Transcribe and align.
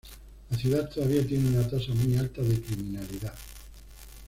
La 0.49 0.57
ciudad 0.57 0.89
todavía 0.89 1.23
tiene 1.27 1.47
una 1.49 1.69
tasa 1.69 1.93
muy 1.93 2.17
alta 2.17 2.41
de 2.41 2.59
criminalidad. 2.59 3.35